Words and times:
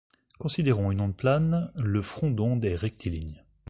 Considérons 0.39 0.89
une 0.91 0.99
onde 0.99 1.15
plane, 1.15 1.71
le 1.75 2.01
front 2.01 2.31
d'onde 2.31 2.65
est 2.65 2.73
rectiligne. 2.73 3.43